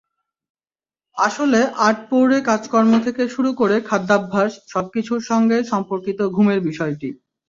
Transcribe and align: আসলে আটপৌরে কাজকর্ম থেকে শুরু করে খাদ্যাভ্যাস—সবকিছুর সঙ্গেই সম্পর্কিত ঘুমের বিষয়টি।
আসলে 1.17 1.59
আটপৌরে 1.87 2.37
কাজকর্ম 2.49 2.91
থেকে 3.05 3.23
শুরু 3.35 3.49
করে 3.59 3.75
খাদ্যাভ্যাস—সবকিছুর 3.89 5.21
সঙ্গেই 5.29 5.63
সম্পর্কিত 5.71 6.19
ঘুমের 6.35 6.59
বিষয়টি। 6.67 7.09